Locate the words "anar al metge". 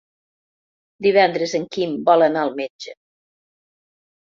2.31-2.99